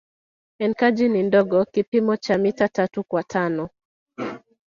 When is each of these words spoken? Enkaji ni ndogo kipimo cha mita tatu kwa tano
Enkaji 0.59 1.09
ni 1.09 1.23
ndogo 1.23 1.65
kipimo 1.65 2.17
cha 2.17 2.37
mita 2.37 2.67
tatu 2.67 3.03
kwa 3.03 3.23
tano 3.23 3.69